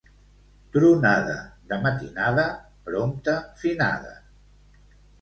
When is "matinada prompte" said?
1.85-3.39